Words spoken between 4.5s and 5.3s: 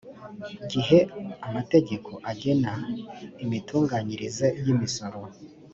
y imisoro